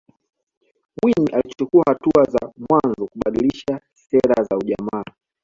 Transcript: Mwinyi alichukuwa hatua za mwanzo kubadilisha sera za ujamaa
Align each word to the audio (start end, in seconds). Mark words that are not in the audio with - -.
Mwinyi 1.03 1.31
alichukuwa 1.31 1.83
hatua 1.87 2.23
za 2.23 2.51
mwanzo 2.69 3.05
kubadilisha 3.07 3.79
sera 3.93 4.43
za 4.43 4.57
ujamaa 4.57 5.03